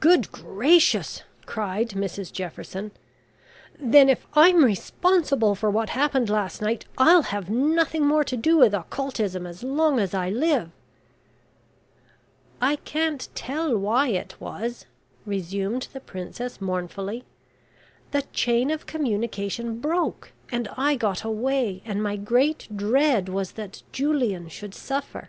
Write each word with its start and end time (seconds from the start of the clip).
"Good 0.00 0.32
gracious!" 0.32 1.24
cried 1.44 1.90
Mrs 1.90 2.32
Jefferson; 2.32 2.90
"then, 3.78 4.08
if 4.08 4.26
I'm 4.32 4.64
responsible 4.64 5.54
for 5.54 5.68
what 5.70 5.90
happened 5.90 6.30
last 6.30 6.62
night, 6.62 6.86
I'll 6.96 7.20
have 7.24 7.50
nothing 7.50 8.06
more 8.06 8.24
to 8.24 8.36
do 8.38 8.56
with 8.56 8.72
Occultism 8.72 9.46
as 9.46 9.62
long 9.62 10.00
as 10.00 10.14
I 10.14 10.30
live." 10.30 10.70
"I 12.62 12.76
can't 12.76 13.28
tell 13.34 13.76
why 13.76 14.08
it 14.08 14.40
was," 14.40 14.86
resumed 15.26 15.88
the 15.92 16.00
Princess, 16.00 16.58
mournfully. 16.58 17.24
"The 18.12 18.22
chain 18.32 18.70
of 18.70 18.86
communication 18.86 19.80
broke, 19.80 20.32
and 20.50 20.66
I 20.78 20.96
got 20.96 21.24
away, 21.24 21.82
and 21.84 22.02
my 22.02 22.16
great 22.16 22.68
dread 22.74 23.28
was 23.28 23.52
that 23.52 23.82
Julian 23.92 24.48
should 24.48 24.74
suffer." 24.74 25.28